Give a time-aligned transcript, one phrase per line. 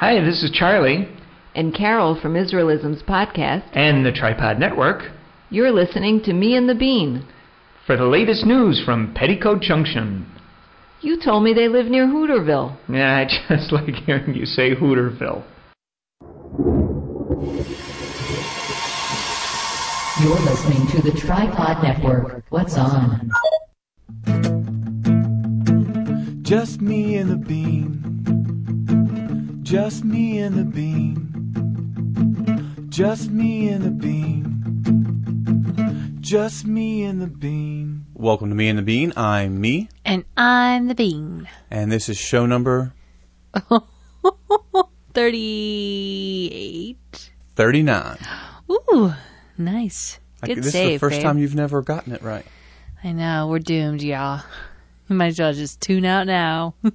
[0.00, 1.06] Hi, this is Charlie
[1.54, 5.10] and Carol from Israelism's podcast and the Tripod Network.
[5.50, 7.28] You're listening to Me and the Bean.
[7.86, 10.24] For the latest news from Petticoat Junction.
[11.02, 12.78] You told me they live near Hooterville.
[12.88, 13.14] Yeah,
[13.50, 15.44] I just like hearing you say Hooterville.
[20.16, 22.42] You're listening to the Tripod Network.
[22.48, 23.30] What's on?
[26.40, 28.09] Just me and the bean.
[29.70, 31.28] Just me and the bean.
[32.88, 34.56] Just me and the bean.
[36.20, 38.06] Just me and the bean.
[38.14, 39.12] Welcome to Me and the Bean.
[39.16, 41.48] I'm me, And I'm the bean.
[41.70, 42.92] and this is show number
[45.14, 47.30] 38.
[47.56, 48.18] 39.
[48.70, 49.12] Ooh,
[49.56, 50.18] nice.
[50.42, 51.22] I- Good this save, is the first babe.
[51.22, 52.44] time you've never gotten it right.
[53.04, 54.42] I know, we're doomed, y'all.
[55.08, 56.74] You might as well just tune out now.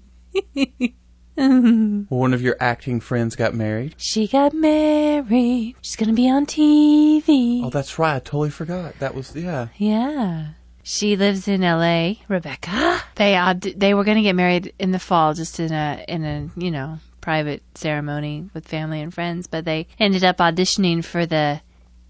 [2.10, 3.96] One of your acting friends got married.
[3.98, 5.76] she got married.
[5.82, 7.62] She's gonna be on TV.
[7.64, 8.16] Oh, that's right.
[8.16, 8.98] I totally forgot.
[9.00, 9.68] That was, yeah.
[9.78, 10.50] Yeah.
[10.84, 12.20] She lives in L.A.
[12.28, 13.02] Rebecca.
[13.16, 16.26] They aud- they were going to get married in the fall, just in a in
[16.26, 19.48] a you know private ceremony with family and friends.
[19.48, 21.62] But they ended up auditioning for the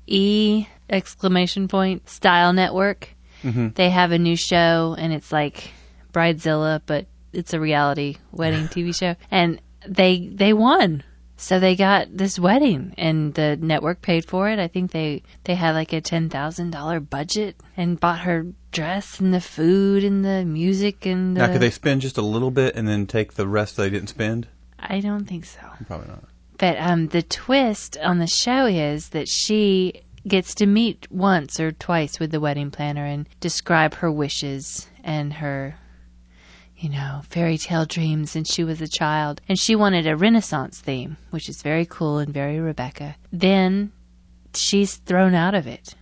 [0.07, 3.09] E exclamation point Style Network.
[3.43, 3.69] Mm-hmm.
[3.75, 5.69] They have a new show, and it's like
[6.11, 11.03] Bridezilla, but it's a reality wedding TV show, and they they won.
[11.37, 14.57] So they got this wedding, and the network paid for it.
[14.57, 19.19] I think they they had like a ten thousand dollar budget and bought her dress
[19.19, 21.41] and the food and the music and the.
[21.41, 24.09] Now, could they spend just a little bit and then take the rest they didn't
[24.09, 24.47] spend?
[24.79, 25.61] I don't think so.
[25.87, 26.23] Probably not.
[26.57, 31.71] But um, the twist on the show is that she gets to meet once or
[31.71, 35.75] twice with the wedding planner and describe her wishes and her,
[36.77, 39.41] you know, fairy tale dreams since she was a child.
[39.47, 43.15] And she wanted a Renaissance theme, which is very cool and very Rebecca.
[43.31, 43.91] Then
[44.53, 45.95] she's thrown out of it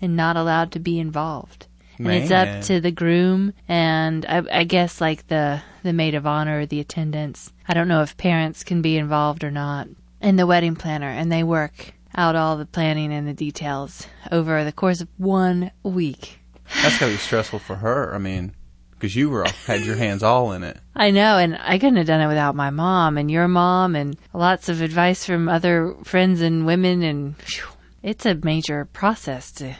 [0.00, 1.66] and not allowed to be involved.
[1.98, 6.26] And it's up to the groom and I, I guess like the the maid of
[6.26, 7.52] honor, or the attendants.
[7.68, 9.88] I don't know if parents can be involved or not.
[10.20, 14.64] And the wedding planner, and they work out all the planning and the details over
[14.64, 16.40] the course of one week.
[16.82, 18.14] That's got to be stressful for her.
[18.14, 18.54] I mean,
[18.98, 20.78] because you were had your hands all in it.
[20.96, 24.16] I know, and I couldn't have done it without my mom and your mom and
[24.32, 27.64] lots of advice from other friends and women, and phew,
[28.02, 29.74] it's a major process to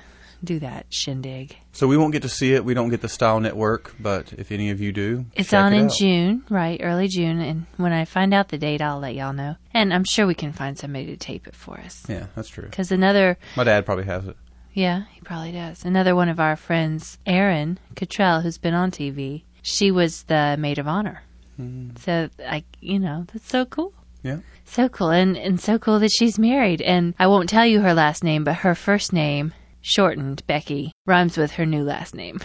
[0.44, 1.56] do that shindig.
[1.72, 2.64] So we won't get to see it.
[2.64, 5.78] We don't get the Style Network, but if any of you do, It's on it
[5.78, 5.92] in out.
[5.98, 6.80] June, right?
[6.82, 9.56] Early June, and when I find out the date, I'll let y'all know.
[9.74, 12.04] And I'm sure we can find somebody to tape it for us.
[12.08, 12.64] Yeah, that's true.
[12.64, 14.36] Because another, My dad probably has it.
[14.76, 15.86] Yeah, he probably does.
[15.86, 20.78] Another one of our friends, Erin Cottrell, who's been on TV, she was the maid
[20.78, 21.22] of honor.
[21.56, 21.96] Hmm.
[21.98, 23.94] So, I, you know, that's so cool.
[24.22, 24.40] Yeah.
[24.66, 26.82] So cool, and and so cool that she's married.
[26.82, 31.38] And I won't tell you her last name, but her first name, shortened Becky, rhymes
[31.38, 32.40] with her new last name.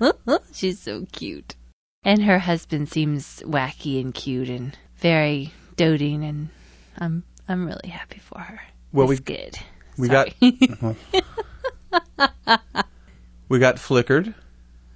[0.54, 1.56] she's so cute,
[2.04, 6.48] and her husband seems wacky and cute and very doting, and
[6.96, 8.60] I'm I'm really happy for her.
[8.92, 9.58] Well, we- good.
[9.98, 10.32] We Sorry.
[10.40, 10.96] got
[13.48, 14.34] we got flickered.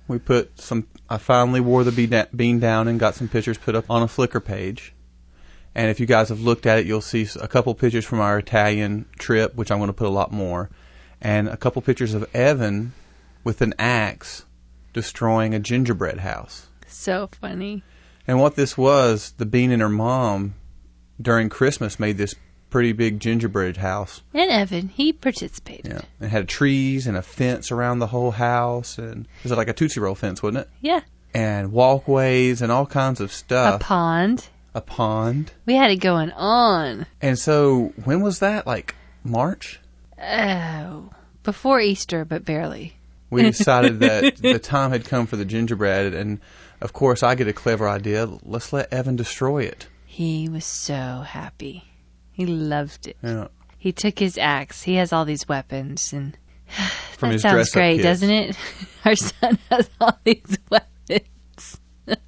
[0.09, 0.87] We put some.
[1.09, 4.07] I finally wore the bean bean down and got some pictures put up on a
[4.07, 4.95] Flickr page.
[5.75, 8.39] And if you guys have looked at it, you'll see a couple pictures from our
[8.39, 10.69] Italian trip, which I'm going to put a lot more,
[11.21, 12.93] and a couple pictures of Evan
[13.43, 14.45] with an axe
[14.93, 16.67] destroying a gingerbread house.
[16.87, 17.83] so funny.
[18.29, 20.55] And what this was, the bean and her mom
[21.21, 22.35] during Christmas made this
[22.73, 24.23] pretty big gingerbread house.
[24.33, 25.93] And Evan, he participated.
[25.93, 29.69] Yeah, it had trees and a fence around the whole house, and was it like
[29.69, 30.71] a Tootsie Roll fence, wasn't it?
[30.81, 31.03] Yeah.
[31.35, 33.81] And walkways and all kinds of stuff.
[33.81, 34.49] A pond.
[34.75, 35.53] A pond.
[35.67, 37.07] We had it going on.
[37.21, 38.67] And so, when was that?
[38.67, 39.79] Like March?
[40.21, 41.11] Oh,
[41.43, 42.97] before Easter, but barely.
[43.29, 46.41] We decided that the time had come for the gingerbread, and
[46.81, 48.27] of course, I get a clever idea.
[48.43, 49.89] Let's let Evan destroy it.
[50.07, 51.85] He was so happy.
[52.43, 53.17] He loved it.
[53.23, 53.47] Yeah.
[53.79, 54.83] He took his axe.
[54.83, 56.37] He has all these weapons, and
[57.17, 58.57] From that his sounds dress-up great, doesn't it?
[59.05, 61.81] Our son has all these weapons.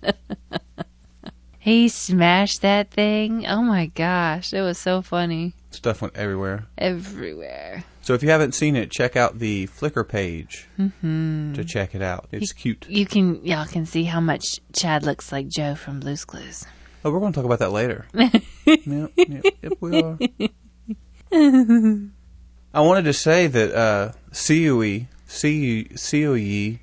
[1.59, 3.45] he smashed that thing.
[3.49, 5.55] Oh my gosh, it was so funny.
[5.73, 6.67] Stuff went everywhere.
[6.79, 7.83] Everywhere.
[8.03, 11.55] So if you haven't seen it, check out the Flickr page mm-hmm.
[11.55, 12.29] to check it out.
[12.31, 12.87] It's cute.
[12.89, 16.65] You can, y'all can see how much Chad looks like Joe from Blue's Clues.
[17.05, 18.07] Oh, we're going to talk about that later.
[18.15, 18.33] yep,
[18.65, 20.19] yep, yep, we are.
[22.73, 26.79] I wanted to say that uh, CUE, CUE,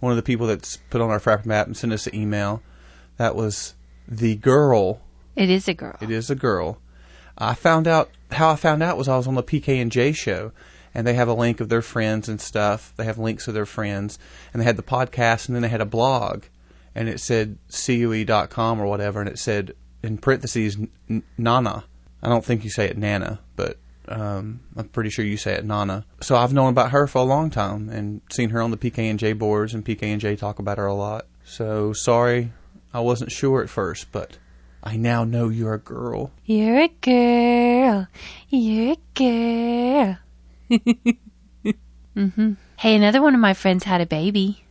[0.00, 2.60] one of the people that's put on our Frapp map and sent us an email,
[3.18, 3.74] that was
[4.08, 5.00] the girl
[5.36, 5.96] It is a girl.
[6.00, 6.78] It is a girl.
[7.38, 10.12] I found out how I found out was I was on the PK and J
[10.12, 10.52] show,
[10.92, 12.92] and they have a link of their friends and stuff.
[12.96, 14.18] They have links of their friends,
[14.52, 16.44] and they had the podcast, and then they had a blog,
[16.94, 20.76] and it said cue.com or whatever, and it said in parentheses
[21.08, 21.84] N- Nana.
[22.22, 23.78] I don't think you say it Nana, but
[24.08, 26.04] um, I'm pretty sure you say it Nana.
[26.20, 28.98] So I've known about her for a long time and seen her on the PK
[28.98, 31.26] and J boards, and PK and J talk about her a lot.
[31.44, 32.52] So sorry,
[32.94, 34.38] I wasn't sure at first, but
[34.84, 36.32] I now know you're a girl.
[36.44, 38.06] You're a girl.
[38.48, 40.18] You're a girl.
[42.14, 44.64] hmm Hey, another one of my friends had a baby.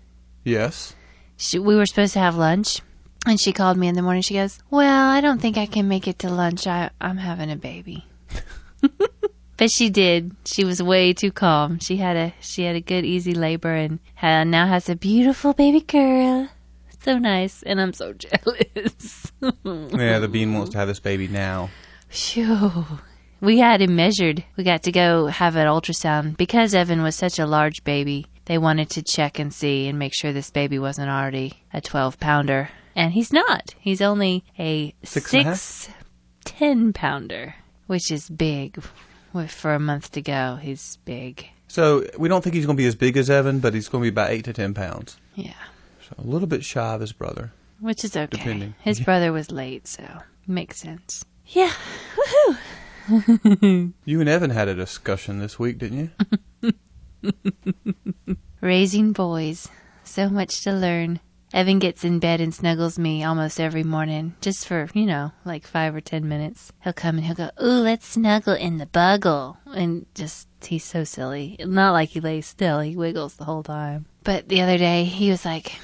[0.43, 0.95] Yes.
[1.41, 2.81] She, we were supposed to have lunch,
[3.25, 4.21] and she called me in the morning.
[4.21, 6.67] She goes, "Well, I don't think I can make it to lunch.
[6.67, 8.05] I, I'm having a baby."
[9.57, 10.35] but she did.
[10.45, 11.79] She was way too calm.
[11.79, 15.53] She had a she had a good easy labor and ha now has a beautiful
[15.53, 16.47] baby girl.
[17.03, 19.31] So nice, and I'm so jealous.
[19.41, 21.71] Yeah, the bean wants to have this baby now.
[22.09, 22.85] Phew.
[23.39, 24.43] We had him measured.
[24.57, 28.27] We got to go have an ultrasound because Evan was such a large baby.
[28.45, 32.19] They wanted to check and see and make sure this baby wasn't already a 12
[32.19, 32.69] pounder.
[32.95, 33.73] And he's not.
[33.79, 35.57] He's only a Six and a half?
[35.59, 35.93] six,
[36.43, 37.55] ten pounder,
[37.87, 38.81] which is big.
[39.47, 41.47] For a month to go, he's big.
[41.69, 44.01] So we don't think he's going to be as big as Evan, but he's going
[44.01, 45.15] to be about eight to ten pounds.
[45.35, 45.53] Yeah.
[46.09, 47.53] So a little bit shy of his brother.
[47.79, 48.27] Which is okay.
[48.37, 48.75] Depending.
[48.81, 49.05] His Yeah.
[49.05, 50.03] brother was late, so
[50.47, 51.23] makes sense.
[51.47, 51.71] Yeah.
[52.17, 52.57] Woohoo!
[54.05, 56.09] You and Evan had a discussion this week, didn't you?
[58.61, 59.69] Raising boys.
[60.03, 61.19] So much to learn.
[61.53, 65.67] Evan gets in bed and snuggles me almost every morning, just for, you know, like
[65.67, 66.71] five or ten minutes.
[66.81, 69.57] He'll come and he'll go, Ooh, let's snuggle in the buggle.
[69.65, 71.57] And just, he's so silly.
[71.59, 74.05] Not like he lays still, he wiggles the whole time.
[74.23, 75.77] But the other day, he was like,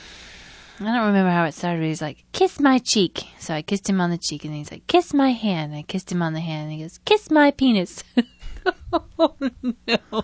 [0.79, 3.23] I don't remember how it started, but he's like, kiss my cheek.
[3.39, 5.73] So I kissed him on the cheek, and he's like, kiss my hand.
[5.73, 8.03] I kissed him on the hand, and he goes, kiss my penis.
[8.93, 9.35] oh,
[9.87, 10.23] no.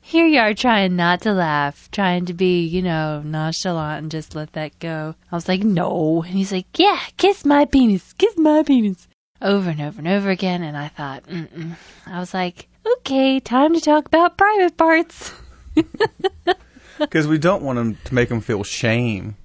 [0.00, 4.34] Here you are trying not to laugh, trying to be, you know, nonchalant and just
[4.34, 5.14] let that go.
[5.30, 6.22] I was like, no.
[6.22, 9.08] And he's like, yeah, kiss my penis, kiss my penis.
[9.40, 11.76] Over and over and over again, and I thought, mm-mm.
[12.06, 12.68] I was like,
[12.98, 15.32] okay, time to talk about private parts.
[16.98, 19.36] Because we don't want him to make him feel shame.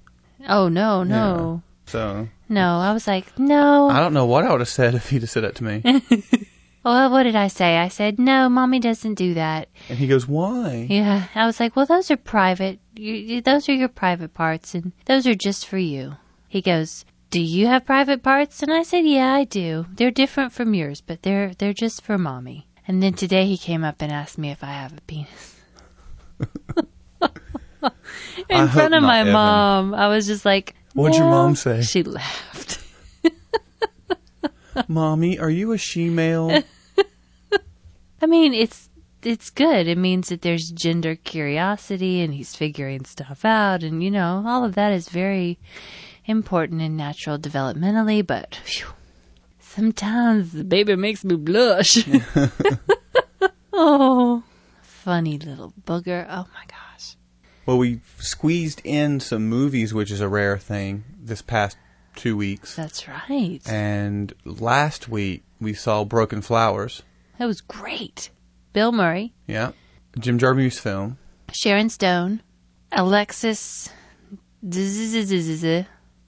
[0.48, 1.62] Oh, no, no.
[1.86, 3.88] So No, I was like, no.
[3.88, 5.82] I don't know what I would have said if he'd have said that to me.
[6.88, 7.76] Well, what did I say?
[7.76, 9.68] I said, no, mommy doesn't do that.
[9.90, 12.78] and he goes, "Why?" Yeah, I was like, well, those are private.
[12.96, 16.14] You, you, those are your private parts, and those are just for you.
[16.48, 18.62] He goes, do you have private parts?
[18.62, 19.84] And I said, yeah, I do.
[19.92, 22.66] They're different from yours, but they're they're just for mommy.
[22.86, 25.60] And then today he came up and asked me if I have a penis.
[28.48, 29.32] In I front of not, my Evan.
[29.34, 31.82] mom, I was just like, What'd your mom say?
[31.82, 32.82] She laughed.
[34.88, 36.62] Mommy, are you a she-male?
[38.20, 38.88] I mean, it's
[39.22, 39.86] it's good.
[39.86, 44.64] It means that there's gender curiosity and he's figuring stuff out and you know, all
[44.64, 45.58] of that is very
[46.26, 48.88] important and natural developmentally, but phew,
[49.60, 52.06] sometimes the baby makes me blush.
[53.72, 54.42] oh,
[54.82, 56.26] funny little booger.
[56.28, 57.16] Oh my gosh.
[57.66, 61.76] well, we squeezed in some movies, which is a rare thing this past
[62.16, 62.74] two weeks.
[62.74, 63.60] That's right.
[63.66, 67.02] And last week we saw Broken Flowers.
[67.38, 68.30] That was great.
[68.72, 69.72] Bill Murray, Yeah,
[70.18, 71.18] Jim Jarmusch film.
[71.52, 72.42] Sharon Stone,
[72.92, 73.88] Alexis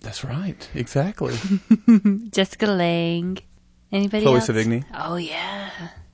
[0.00, 1.36] That's right, exactly.
[2.30, 3.38] Jessica Lange.
[3.92, 4.48] Anybody Chloe else?
[4.48, 4.84] Sevigny.
[4.94, 5.70] Oh yeah.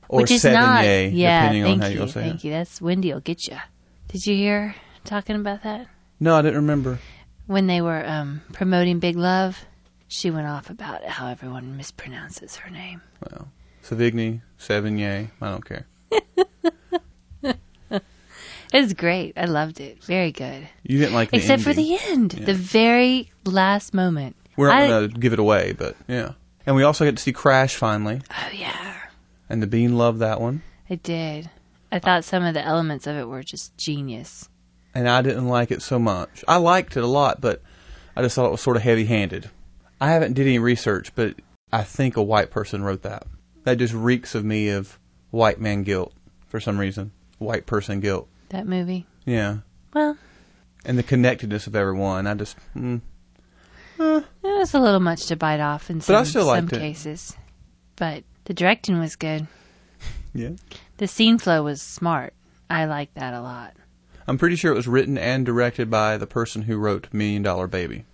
[0.09, 0.85] Or Which is not.
[0.85, 1.99] Sevigny, Yeah, depending thank on how you.
[1.99, 2.45] you'll say thank it.
[2.45, 2.51] you.
[2.53, 3.57] That's Wendy will get you.
[4.09, 4.75] Did you hear
[5.05, 5.87] talking about that
[6.21, 6.99] No, I didn't remember.
[7.47, 9.65] when they were um, promoting Big Love?
[10.09, 13.03] She went off about how everyone mispronounces her name.
[13.31, 13.49] Well,
[13.89, 15.87] Savigny, Sevigny, I don't care.
[18.73, 19.35] It was great.
[19.39, 20.03] I loved it.
[20.03, 20.69] Very good.
[20.83, 22.47] You didn't like the Except for the end, Yeah.
[22.47, 24.35] the very last moment.
[24.57, 26.33] We're not going to give it away, but yeah.
[26.67, 28.97] And we also get to see Crash finally, Oh yeah,
[29.49, 30.63] and the Bean loved that one.
[30.89, 31.49] it did.
[31.93, 34.49] I thought some of the elements of it were just genius.
[34.95, 36.43] and I didn't like it so much.
[36.49, 37.63] I liked it a lot, but
[38.17, 39.49] I just thought it was sort of heavy-handed.
[40.01, 41.37] I haven't did any research, but
[41.73, 43.27] I think a white person wrote that.
[43.67, 44.97] That just reeks of me of
[45.33, 46.13] white man guilt
[46.47, 47.11] for some reason.
[47.39, 48.29] White person guilt.
[48.51, 49.07] That movie.
[49.25, 49.59] Yeah.
[49.93, 50.17] Well,
[50.85, 52.29] And the connectedness of everyone.
[52.29, 53.01] I just mm,
[53.99, 56.79] it was a little much to bite off in some, But I still liked some
[56.79, 56.81] it.
[56.81, 57.37] cases.
[57.97, 59.49] But the directing was good.
[60.33, 60.51] yeah.
[60.99, 62.35] The scene flow was smart.
[62.71, 63.75] I like that a lot.
[64.29, 67.67] I'm pretty sure it was written and directed by the person who wrote Million Dollar
[67.67, 68.05] Baby.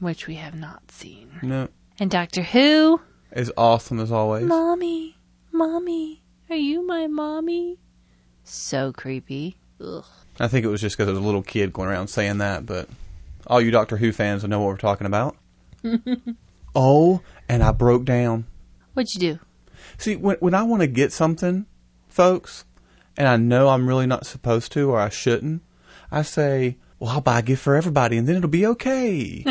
[0.00, 1.30] which we have not seen.
[1.40, 1.68] No.
[2.00, 3.00] And Doctor Who?
[3.32, 4.44] Is awesome as always.
[4.44, 5.16] Mommy,
[5.52, 7.78] mommy, are you my mommy?
[8.44, 9.56] So creepy.
[9.80, 10.04] Ugh.
[10.40, 12.64] I think it was just because I was a little kid going around saying that,
[12.64, 12.88] but
[13.46, 15.36] all you Doctor Who fans will know what we're talking about.
[16.74, 18.46] oh, and I broke down.
[18.94, 19.38] What'd you do?
[19.96, 21.66] See, when when I want to get something,
[22.08, 22.64] folks,
[23.16, 25.62] and I know I'm really not supposed to or I shouldn't,
[26.10, 29.44] I say, "Well, I'll buy a gift for everybody, and then it'll be okay."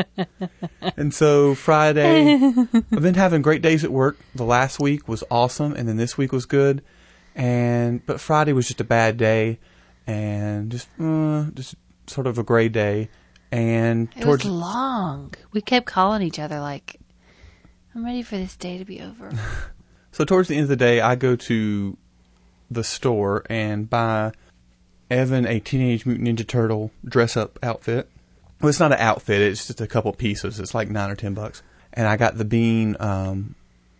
[0.96, 2.34] and so Friday,
[2.92, 4.18] I've been having great days at work.
[4.34, 6.82] The last week was awesome, and then this week was good,
[7.34, 9.58] and but Friday was just a bad day,
[10.06, 11.74] and just uh, just
[12.06, 13.08] sort of a gray day,
[13.52, 15.34] and It towards was long.
[15.52, 16.96] We kept calling each other like,
[17.94, 19.30] I'm ready for this day to be over.
[20.10, 21.96] So towards the end of the day, I go to
[22.72, 24.32] the store and buy
[25.10, 28.08] Evan a Teenage Mutant Ninja Turtle dress up outfit.
[28.60, 30.58] Well, it's not an outfit; it's just a couple pieces.
[30.60, 31.62] It's like nine or ten bucks.
[31.92, 33.54] And I got the Bean um,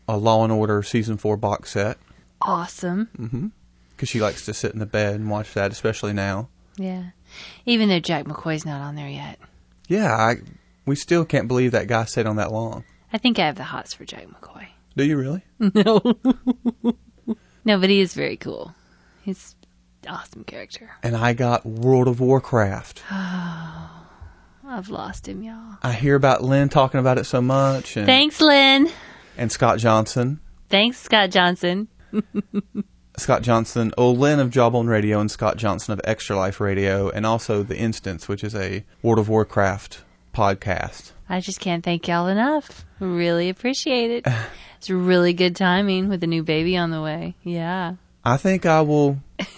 [0.07, 1.99] a Law and Order season four box set
[2.43, 3.09] awesome.
[3.19, 3.47] Mm-hmm.
[3.91, 6.49] because she likes to sit in the bed and watch that, especially now.
[6.77, 7.11] Yeah.
[7.67, 9.39] Even though Jack McCoy's not on there yet.
[9.89, 10.37] Yeah, I
[10.87, 12.85] we still can't believe that guy stayed on that long.
[13.13, 14.67] I think I have the hots for Jack McCoy.
[14.97, 15.43] Do you really?
[15.75, 16.01] No.
[17.65, 18.75] no, but he is very cool.
[19.23, 19.55] He's
[20.09, 20.91] awesome character.
[21.03, 23.03] And I got World of Warcraft.
[23.11, 23.91] Oh,
[24.67, 25.77] I've lost him, y'all.
[25.83, 28.91] I hear about Lynn talking about it so much, and, Thanks, Lynn.
[29.37, 30.41] and Scott Johnson.
[30.69, 31.89] Thanks, Scott Johnson.
[33.17, 37.27] Scott Johnson, oh, Lynn of Jawbone Radio, and Scott Johnson of Extra Life Radio, and
[37.27, 40.03] also The Instance, which is a World of Warcraft
[40.35, 41.13] podcast.
[41.29, 42.85] I just can't thank y'all enough.
[43.01, 44.27] Really appreciate it.
[44.79, 47.35] It's really good timing with a new baby on the way.
[47.43, 47.95] Yeah.
[48.25, 49.19] I think I will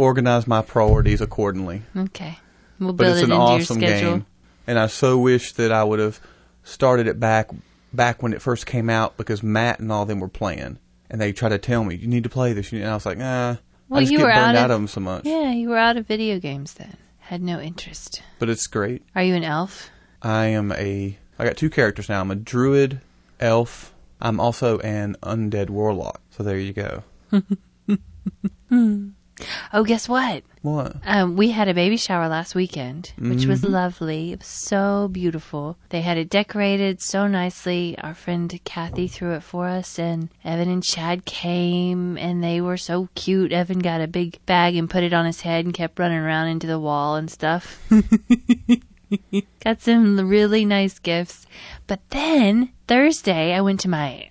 [0.00, 1.82] organize my priorities accordingly.
[1.96, 2.38] Okay.
[2.78, 4.26] We'll But it's it an into awesome game,
[4.66, 6.20] and I so wish that I would have
[6.64, 7.50] started it back
[7.92, 10.78] back when it first came out because Matt and all them were playing,
[11.10, 13.18] and they tried to tell me you need to play this, and I was like,
[13.18, 13.56] nah.
[13.88, 15.24] Well, I just you get were burned out out of- of them so much.
[15.24, 16.96] Yeah, you were out of video games then.
[17.20, 18.20] Had no interest.
[18.38, 19.02] But it's great.
[19.14, 19.90] Are you an elf?
[20.22, 21.16] I am a.
[21.38, 22.20] I got two characters now.
[22.20, 23.00] I'm a druid,
[23.40, 23.94] elf.
[24.20, 26.20] I'm also an undead warlock.
[26.30, 27.04] So there you go.
[29.72, 30.44] Oh, guess what?
[30.62, 30.96] What?
[31.04, 33.72] Um, we had a baby shower last weekend, which was Mm-hmm.
[33.72, 34.32] lovely.
[34.32, 35.76] It was so beautiful.
[35.90, 37.96] They had it decorated so nicely.
[38.00, 42.78] Our friend Kathy threw it for us, and Evan and Chad came, and they were
[42.78, 43.52] so cute.
[43.52, 46.48] Evan got a big bag and put it on his head and kept running around
[46.48, 47.78] into the wall and stuff.
[49.62, 51.46] got some really nice gifts.
[51.86, 54.28] But then Thursday, I went to my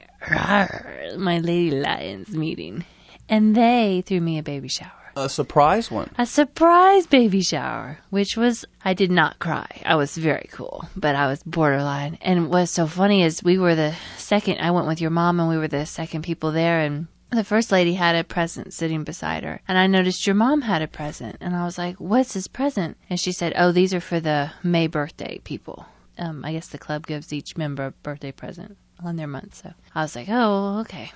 [1.18, 2.84] my Lady Lions meeting,
[3.30, 6.10] and they threw me a baby shower A surprise one.
[6.18, 9.68] a surprise baby shower, which was, I did not cry.
[9.86, 12.18] I was very cool, but I was borderline.
[12.22, 15.50] And what's so funny is we were the second, I went with your mom and
[15.50, 19.44] we were the second people there and the first lady had a present sitting beside
[19.44, 19.60] her.
[19.68, 21.38] And I noticed your mom had a present.
[21.42, 22.96] And I was like, what's this present?
[23.10, 25.86] And she said, oh, these are for the May birthday people.
[26.18, 29.56] Um, I guess the club gives each member a birthday present on their month.
[29.56, 31.12] So I was like, oh, okay.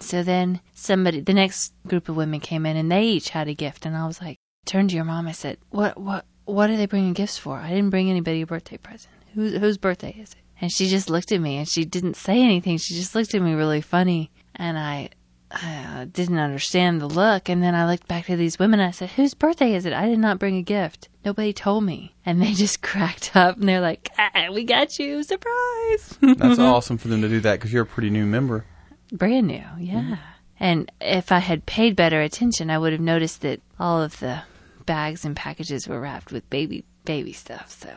[0.00, 3.54] So then somebody, the next group of women came in and they each had a
[3.54, 3.86] gift.
[3.86, 5.26] And I was like, turned to your mom.
[5.26, 7.56] I said, what, what, what are they bringing gifts for?
[7.58, 9.14] I didn't bring anybody a birthday present.
[9.34, 10.38] Who, whose birthday is it?
[10.60, 12.78] And she just looked at me and she didn't say anything.
[12.78, 14.30] She just looked at me really funny.
[14.56, 15.10] And I,
[15.50, 17.48] I didn't understand the look.
[17.48, 18.80] And then I looked back to these women.
[18.80, 19.92] And I said, whose birthday is it?
[19.92, 21.08] I did not bring a gift.
[21.24, 22.14] Nobody told me.
[22.26, 25.22] And they just cracked up and they're like, ah, we got you.
[25.22, 26.18] Surprise.
[26.20, 28.64] That's awesome for them to do that because you're a pretty new member.
[29.12, 30.16] Brand new, yeah.
[30.60, 34.42] And if I had paid better attention, I would have noticed that all of the
[34.86, 37.70] bags and packages were wrapped with baby baby stuff.
[37.70, 37.90] So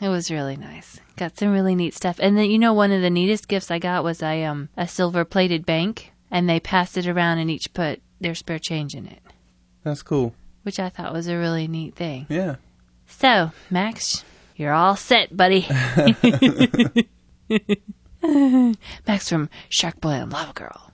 [0.00, 0.98] it was really nice.
[1.16, 2.18] Got some really neat stuff.
[2.20, 4.88] And then you know one of the neatest gifts I got was a um a
[4.88, 9.06] silver plated bank and they passed it around and each put their spare change in
[9.06, 9.20] it,
[9.84, 10.34] That's cool.
[10.62, 12.26] which I thought was a really neat thing.
[12.28, 12.56] Yeah.
[13.06, 14.24] So, Max,
[14.56, 15.66] you're all set, buddy.
[19.06, 20.90] Max from Shark Boy and Lava Girl.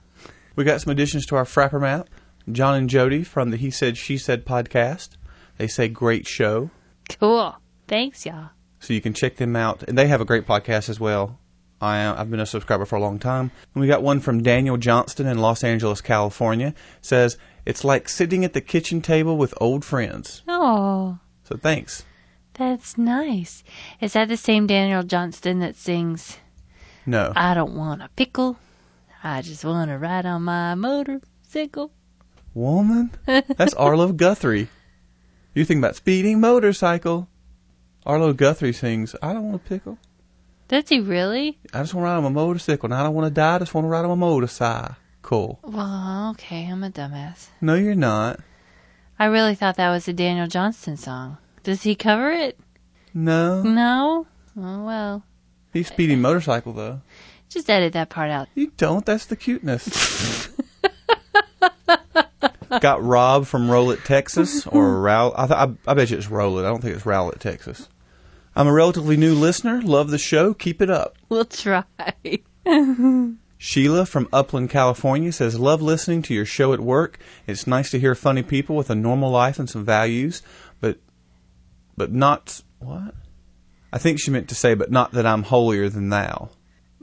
[0.55, 2.09] We got some additions to our Frapper map.
[2.51, 5.09] John and Jody from the He Said She Said podcast.
[5.57, 6.71] They say great show.
[7.19, 7.55] Cool.
[7.87, 8.49] Thanks, y'all.
[8.79, 9.83] So you can check them out.
[9.83, 11.37] And they have a great podcast as well.
[11.81, 13.51] I am, I've been a subscriber for a long time.
[13.73, 16.73] And we got one from Daniel Johnston in Los Angeles, California.
[17.01, 20.41] Says, it's like sitting at the kitchen table with old friends.
[20.47, 22.03] Oh, So thanks.
[22.53, 23.63] that's nice.
[24.01, 26.37] Is that the same Daniel Johnston that sings,
[27.09, 27.33] No.
[27.35, 28.59] I don't want a pickle,
[29.23, 31.91] I just want to ride on my motorcycle?
[32.53, 33.09] Woman?
[33.25, 34.67] That's Arlo Guthrie.
[35.55, 37.27] You think about speeding motorcycle.
[38.05, 39.97] Arlo Guthrie sings, I don't want a pickle.
[40.67, 41.57] Does he really?
[41.73, 42.85] I just want to ride on my motorcycle.
[42.85, 43.55] And I don't want to die.
[43.55, 44.95] I just want to ride on my motorcycle.
[45.23, 45.59] Cool.
[45.63, 47.47] Well, okay, I'm a dumbass.
[47.59, 48.39] No, you're not.
[49.17, 51.37] I really thought that was a Daniel Johnston song.
[51.63, 52.59] Does he cover it?
[53.15, 53.63] No.
[53.63, 54.27] No?
[54.55, 55.23] Oh, well.
[55.73, 57.01] He's speeding motorcycle though.
[57.49, 58.47] Just edit that part out.
[58.53, 59.05] You don't.
[59.05, 60.49] That's the cuteness.
[62.81, 65.33] Got Rob from Rowlett, Texas, or Row.
[65.35, 66.65] I, th- I, I bet you it's Rowlett.
[66.65, 67.89] I don't think it's Rowlett, Texas.
[68.55, 69.81] I'm a relatively new listener.
[69.81, 70.53] Love the show.
[70.53, 71.15] Keep it up.
[71.29, 71.83] We'll try.
[73.57, 77.19] Sheila from Upland, California says, Love listening to your show at work.
[77.47, 80.41] It's nice to hear funny people with a normal life and some values,
[80.79, 80.99] but,
[81.97, 83.15] but not, what?
[83.91, 86.49] I think she meant to say, but not that I'm holier than thou.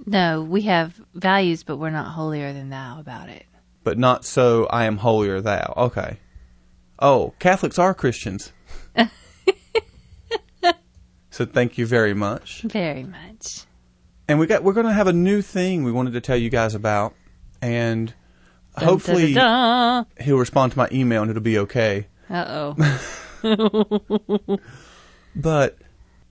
[0.04, 3.44] No, we have values, but we're not holier than thou about it.
[3.82, 5.74] But not so I am holier thou.
[5.76, 6.18] Okay.
[6.98, 8.52] Oh, Catholics are Christians.
[11.30, 12.62] so thank you very much.
[12.62, 13.64] Very much.
[14.28, 16.50] And we got we're going to have a new thing we wanted to tell you
[16.50, 17.14] guys about
[17.62, 18.12] and
[18.76, 22.08] hopefully Uh he'll respond to my email and it'll be okay.
[22.28, 24.58] Uh oh.
[25.36, 25.76] But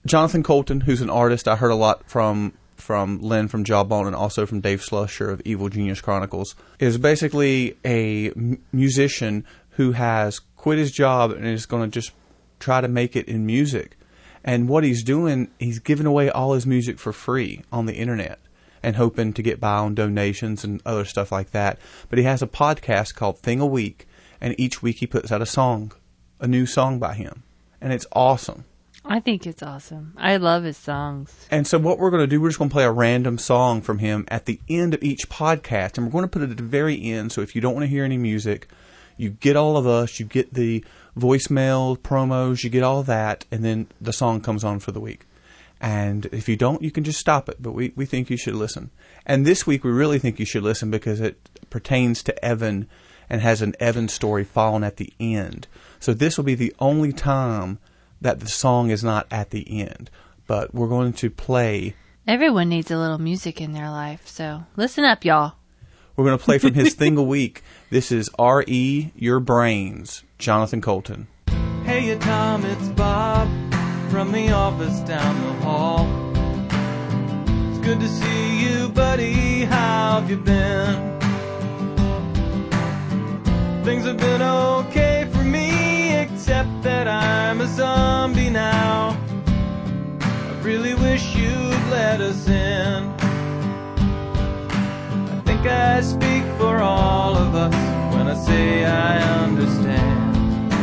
[0.06, 4.16] Jonathan Coulton, who's an artist, I heard a lot from from Lynn from Jawbone and
[4.16, 10.40] also from Dave Slusher of Evil Genius Chronicles, is basically a m- musician who has
[10.56, 12.12] quit his job and is going to just
[12.60, 13.98] try to make it in music.
[14.44, 18.38] And what he's doing, he's giving away all his music for free on the internet
[18.84, 21.80] and hoping to get by on donations and other stuff like that.
[22.10, 24.08] But he has a podcast called Thing a Week,
[24.40, 25.94] and each week he puts out a song,
[26.40, 27.42] a new song by him.
[27.82, 28.66] And it's awesome.
[29.08, 30.14] I think it's awesome.
[30.18, 31.48] I love his songs.
[31.52, 33.82] And so what we're going to do, we're just going to play a random song
[33.82, 36.58] from him at the end of each podcast, and we're going to put it at
[36.58, 37.32] the very end.
[37.32, 38.68] So if you don't want to hear any music,
[39.18, 40.84] you get all of us, you get the
[41.18, 45.26] voicemail promos, you get all that, and then the song comes on for the week.
[45.80, 47.58] And if you don't, you can just stop it.
[47.62, 48.90] But we, we think you should listen.
[49.26, 51.38] And this week, we really think you should listen because it
[51.70, 52.88] pertains to Evan
[53.30, 55.68] and has an Evan story following at the end.
[56.00, 57.80] So this will be the only time
[58.22, 60.10] that the song is not at the end.
[60.48, 61.96] But we're going to play.
[62.28, 65.54] Everyone needs a little music in their life, so listen up, y'all.
[66.16, 67.62] We're going to play from his thing a week.
[67.90, 69.12] This is R.E.
[69.16, 71.28] Your Brains, Jonathan Coulton.
[71.84, 73.48] Hey, Tom, it's Bob
[74.10, 76.08] from the office down the hall.
[77.70, 79.66] It's good to see you, buddy.
[79.66, 81.20] How have you been?
[83.84, 85.05] Things have been okay for me,
[86.46, 89.18] except that I'm a zombie now.
[90.20, 93.04] I really wish you'd let us in.
[95.34, 97.74] I think I speak for all of us
[98.14, 100.74] when I say I understand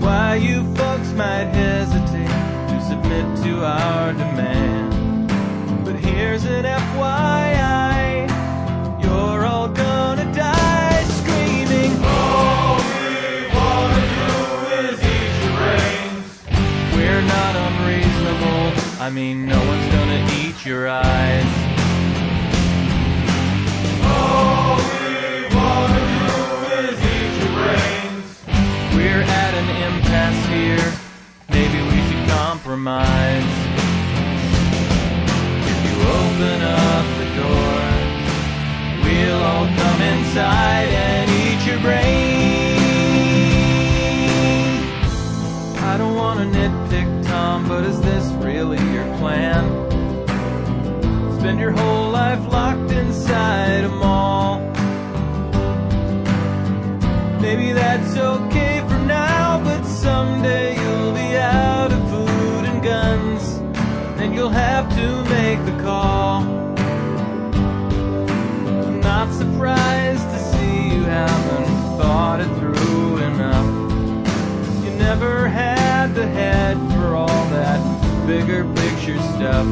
[0.00, 2.38] why you folks might hesitate
[2.70, 5.84] to submit to our demand.
[5.84, 7.91] But here's an FYI,
[19.12, 19.51] mean,
[64.82, 66.42] have to make the call.
[68.84, 73.66] I'm not surprised to see you haven't thought it through enough.
[74.84, 77.80] You never had the head for all that
[78.26, 79.66] bigger picture stuff.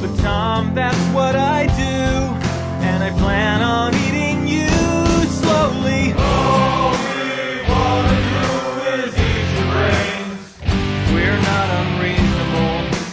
[0.00, 3.94] But Tom, that's what I do, and I plan on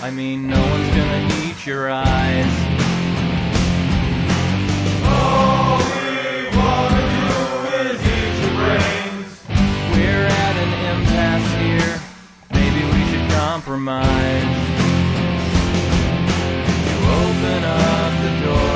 [0.06, 2.54] I mean, no one's gonna eat your eyes.
[5.04, 7.34] All we wanna do
[7.82, 9.32] is eat your brains.
[9.94, 11.96] We're at an impasse here.
[12.54, 14.54] Maybe we should compromise.
[16.86, 18.75] You open up the door.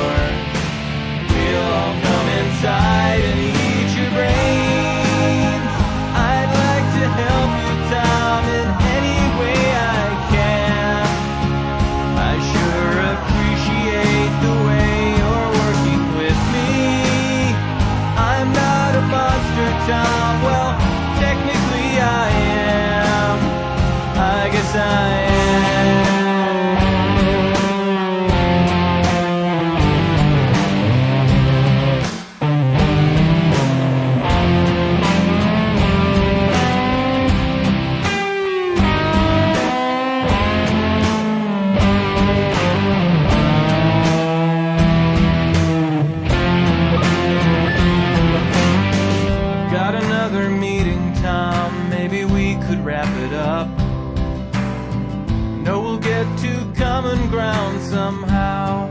[58.10, 58.88] somehow.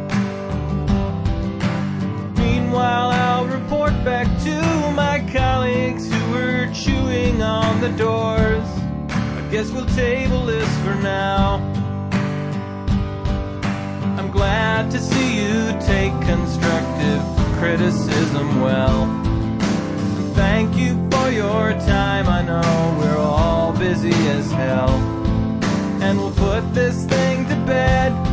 [2.37, 4.57] Meanwhile, I'll report back to
[4.91, 8.67] my colleagues who were chewing on the doors.
[9.09, 11.57] I guess we'll table this for now.
[14.17, 17.21] I'm glad to see you take constructive
[17.59, 19.03] criticism well.
[19.03, 22.25] And thank you for your time.
[22.29, 24.91] I know we're all busy as hell.
[26.05, 28.28] And we'll put this thing to bed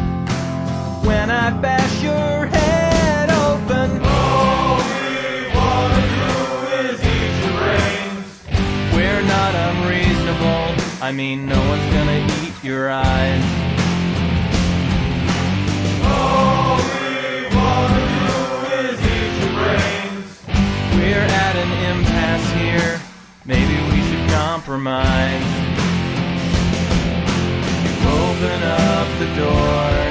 [1.07, 3.89] when I bash your head open.
[4.03, 6.33] All we wanna do
[6.83, 8.29] is eat your brains.
[8.93, 10.67] We're not unreasonable.
[11.01, 13.45] I mean, no one's gonna eat your eyes.
[16.03, 18.35] All we wanna do
[18.83, 20.29] is eat your brains.
[20.97, 23.01] We're at an impasse here.
[23.45, 25.51] Maybe we should compromise.
[28.03, 30.06] Open up the doors.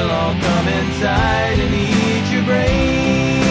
[0.00, 3.44] We'll all come inside and eat your brains.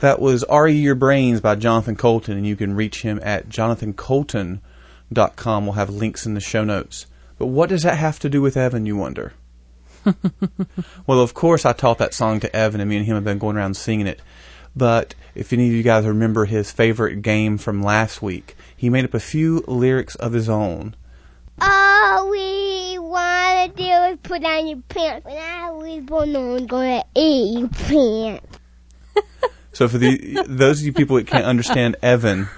[0.00, 3.48] That was Are You Your Brains by Jonathan Coulton, and you can reach him at
[3.48, 5.64] jonathancoulton.com.
[5.64, 7.06] We'll have links in the show notes.
[7.38, 9.32] But what does that have to do with Evan, you wonder?
[11.06, 13.38] well, of course, I taught that song to Evan, and me and him have been
[13.38, 14.20] going around singing it.
[14.76, 19.06] But if any of you guys remember his favorite game from last week, he made
[19.06, 20.96] up a few lyrics of his own.
[21.60, 25.24] All we wanna do is put on your pants.
[25.26, 28.58] When I was born, no one's gonna eat your pants.
[29.72, 32.48] So for the those of you people that can't understand Evan,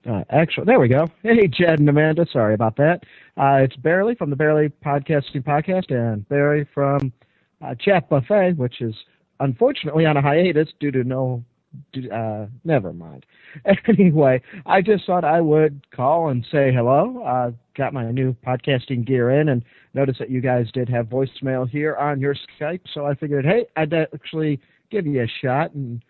[0.09, 1.09] Uh, actually, there we go.
[1.23, 2.27] Hey, Chad and Amanda.
[2.33, 3.05] Sorry about that.
[3.37, 7.13] Uh, it's Barely from the Barely Podcasting Podcast and Barry from
[7.65, 8.95] uh, Chat Buffet, which is
[9.41, 11.45] unfortunately on a hiatus due to no.
[12.13, 13.25] Uh, never mind.
[13.89, 17.23] Anyway, I just thought I would call and say hello.
[17.23, 19.63] Uh, got my new podcasting gear in and
[19.95, 23.67] noticed that you guys did have voicemail here on your Skype, so I figured, hey,
[23.77, 24.59] I'd actually
[24.91, 26.03] give you a shot and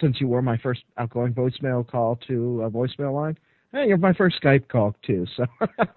[0.00, 3.38] since you were my first outgoing voicemail call to a voicemail line,
[3.72, 5.26] hey, you're my first Skype call too.
[5.36, 5.46] So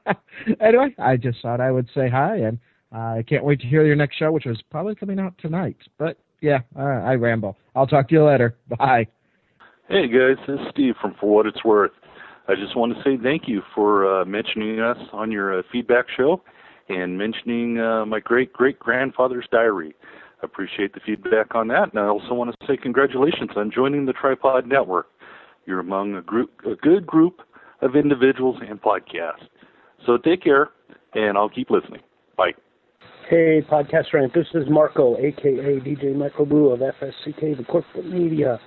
[0.62, 2.60] anyway, I just thought I would say hi, and
[2.92, 5.78] I can't wait to hear your next show, which is probably coming out tonight.
[5.98, 7.58] But yeah, uh, I ramble.
[7.76, 8.56] I'll talk to you later.
[8.78, 9.08] Bye.
[9.88, 11.92] Hey guys, this is Steve from For What It's Worth.
[12.48, 16.06] I just want to say thank you for uh, mentioning us on your uh, feedback
[16.16, 16.42] show
[16.90, 19.96] and mentioning uh, my great great grandfather's diary.
[20.42, 24.14] Appreciate the feedback on that, and I also want to say congratulations on joining the
[24.14, 25.08] Tripod Network.
[25.66, 27.42] You're among a group, a good group
[27.82, 29.48] of individuals and podcasts.
[30.06, 30.70] So take care,
[31.14, 32.02] and I'll keep listening.
[32.38, 32.52] Bye.
[33.30, 34.34] Hey, podcast rant.
[34.34, 38.60] This is Marco, aka DJ Michael Blue of FSCK, the corporate media.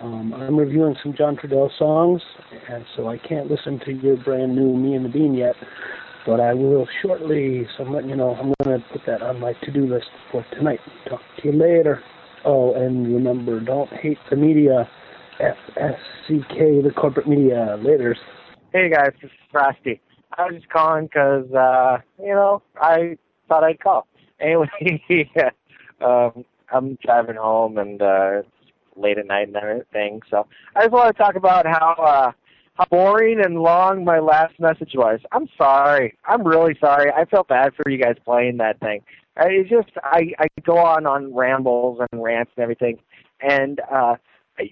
[0.00, 2.20] Um, I'm reviewing some John Trudell songs,
[2.68, 5.54] and so I can't listen to your brand new Me and the Bean yet,
[6.26, 7.66] but I will shortly.
[7.76, 10.44] So I'm letting you know I'm going to put that on my to-do list for
[10.52, 10.80] tonight.
[11.08, 12.02] Talk to you later.
[12.44, 14.88] Oh, and remember, don't hate the media.
[15.40, 17.78] FSCK, the corporate media.
[17.82, 18.16] Later.
[18.72, 20.00] Hey guys, this is Frosty.
[20.38, 23.16] I was just calling 'cause uh, you know, I
[23.48, 24.06] thought I'd call.
[24.40, 24.66] Anyway,
[26.04, 28.48] um, I'm driving home and uh, it's
[28.96, 32.32] late at night and everything, so I just want to talk about how uh,
[32.74, 35.20] how boring and long my last message was.
[35.30, 36.16] I'm sorry.
[36.24, 37.10] I'm really sorry.
[37.10, 39.02] I felt bad for you guys playing that thing.
[39.36, 42.98] I just I I go on on rambles and rants and everything,
[43.40, 44.16] and uh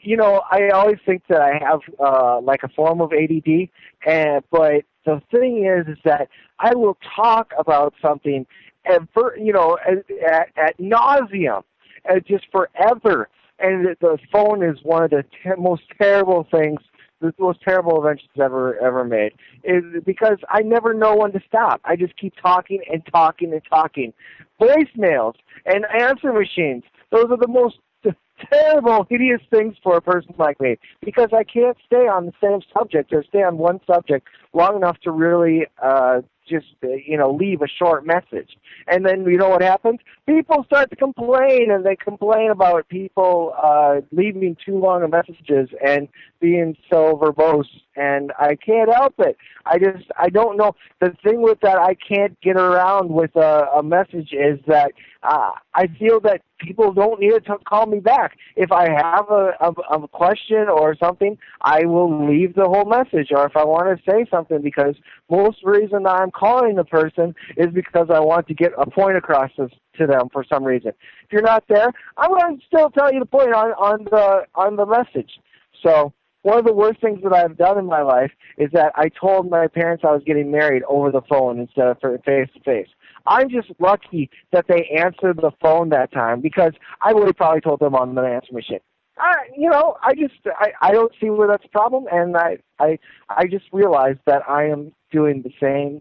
[0.02, 3.68] you know, I always think that I have uh like a form of ADD,
[4.06, 8.46] and but the thing is, is that I will talk about something,
[8.84, 11.62] and for you know, at, at, at nauseum,
[12.04, 13.28] and just forever.
[13.62, 16.80] And the- the phone is one of the te- most terrible things
[17.20, 19.32] the most terrible inventions ever ever made
[19.64, 21.80] is because I never know when to stop.
[21.84, 24.12] I just keep talking and talking and talking.
[24.60, 25.34] Voicemails
[25.66, 26.84] and answer machines.
[27.10, 27.76] Those are the most
[28.52, 32.60] terrible, hideous things for a person like me because I can't stay on the same
[32.76, 37.32] subject or stay on one subject long enough to really uh, just uh, you know
[37.32, 38.56] leave a short message.
[38.86, 40.00] And then you know what happens?
[40.26, 45.68] People start to complain, and they complain about people uh, leaving too long of messages
[45.84, 46.08] and
[46.40, 47.68] being so verbose.
[47.96, 49.36] And I can't help it.
[49.66, 50.74] I just I don't know.
[51.00, 55.52] The thing with that I can't get around with a, a message is that uh,
[55.74, 58.36] I feel that people don't need to call me back.
[58.56, 59.70] If I have a, a,
[60.02, 63.28] a question or something, I will leave the whole message.
[63.30, 64.94] Or if I want to say something, because
[65.30, 69.50] most reason I'm calling the person is because I want to get a point across
[69.56, 70.92] to, to them for some reason.
[71.24, 74.46] If you're not there, I'm going to still tell you the point on on the
[74.54, 75.38] on the message.
[75.82, 79.10] So one of the worst things that I've done in my life is that I
[79.10, 82.88] told my parents I was getting married over the phone instead of face to face.
[83.26, 86.72] I'm just lucky that they answered the phone that time because
[87.02, 88.80] I would have probably told them on the answer machine.
[89.18, 92.56] I, you know, I just I, I don't see where that's a problem, and I
[92.78, 92.98] I
[93.28, 96.00] I just realized that I am doing the same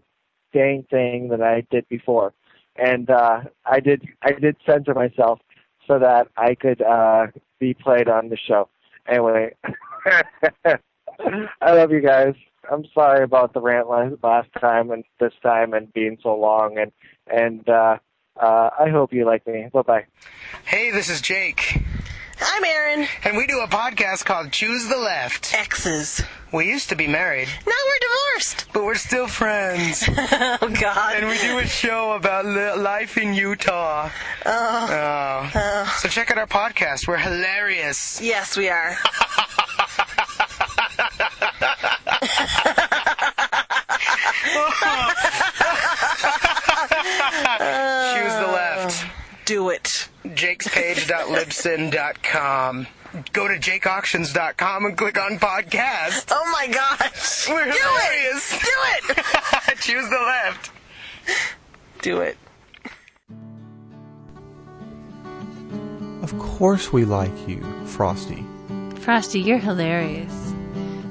[0.52, 2.32] dang thing that I did before,
[2.76, 5.40] and uh, I did I did censor myself
[5.86, 7.26] so that I could uh,
[7.58, 8.68] be played on the show.
[9.06, 9.54] Anyway,
[11.60, 12.34] I love you guys.
[12.70, 16.92] I'm sorry about the rant last time and this time and being so long and
[17.26, 17.98] and uh,
[18.40, 19.68] uh, I hope you like me.
[19.72, 20.06] Bye bye.
[20.64, 21.82] Hey, this is Jake.
[22.42, 23.06] I'm Aaron.
[23.24, 25.52] And we do a podcast called Choose the Left.
[25.54, 26.22] Exes.
[26.52, 27.48] We used to be married.
[27.66, 28.66] Now we're divorced.
[28.72, 30.02] But we're still friends.
[30.08, 31.16] oh, God.
[31.16, 34.08] And we do a show about li- life in Utah.
[34.46, 34.88] Oh.
[34.90, 35.50] Oh.
[35.54, 35.96] oh.
[35.98, 37.06] So check out our podcast.
[37.06, 38.20] We're hilarious.
[38.22, 38.90] Yes, we are.
[38.90, 38.98] Choose
[47.60, 49.06] oh the left.
[49.44, 50.08] Do it.
[50.40, 52.86] jakespage.libsyn.com.
[53.32, 56.28] Go to jakeauctions.com and click on podcast.
[56.30, 57.48] Oh my gosh.
[57.48, 58.54] We're Do hilarious.
[58.54, 58.62] it.
[58.62, 58.68] Do
[59.72, 59.78] it.
[59.80, 60.70] Choose the left.
[62.02, 62.36] Do it.
[66.22, 68.44] Of course we like you, Frosty.
[69.00, 70.54] Frosty, you're hilarious.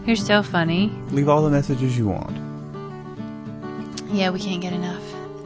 [0.06, 0.90] You're so funny.
[1.12, 2.38] Leave all the messages you want.
[4.12, 5.04] Yeah, we can't get enough.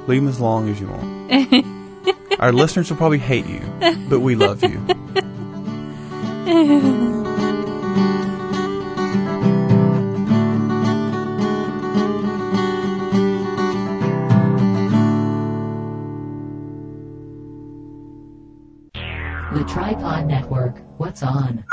[0.08, 1.66] Leave them as long as you want.
[2.40, 3.62] Our listeners will probably hate you,
[4.10, 4.84] but we love you.
[19.54, 20.82] The Tripod Network.
[20.98, 21.64] What's on?